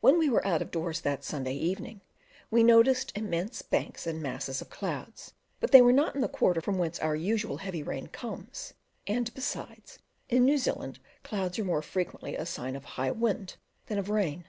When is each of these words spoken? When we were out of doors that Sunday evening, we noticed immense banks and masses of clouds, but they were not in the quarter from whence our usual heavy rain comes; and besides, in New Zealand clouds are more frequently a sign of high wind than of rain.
When 0.00 0.18
we 0.18 0.30
were 0.30 0.46
out 0.46 0.62
of 0.62 0.70
doors 0.70 1.02
that 1.02 1.22
Sunday 1.24 1.52
evening, 1.56 2.00
we 2.50 2.62
noticed 2.62 3.12
immense 3.14 3.60
banks 3.60 4.06
and 4.06 4.22
masses 4.22 4.62
of 4.62 4.70
clouds, 4.70 5.34
but 5.60 5.72
they 5.72 5.82
were 5.82 5.92
not 5.92 6.14
in 6.14 6.22
the 6.22 6.26
quarter 6.28 6.62
from 6.62 6.78
whence 6.78 6.98
our 7.00 7.14
usual 7.14 7.58
heavy 7.58 7.82
rain 7.82 8.06
comes; 8.06 8.72
and 9.06 9.28
besides, 9.34 9.98
in 10.30 10.46
New 10.46 10.56
Zealand 10.56 11.00
clouds 11.22 11.58
are 11.58 11.64
more 11.64 11.82
frequently 11.82 12.34
a 12.34 12.46
sign 12.46 12.74
of 12.74 12.84
high 12.96 13.10
wind 13.10 13.56
than 13.88 13.98
of 13.98 14.08
rain. 14.08 14.46